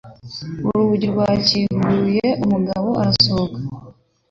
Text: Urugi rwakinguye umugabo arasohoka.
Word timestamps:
Urugi 0.67 1.05
rwakinguye 1.11 2.27
umugabo 2.43 2.89
arasohoka. 3.01 3.57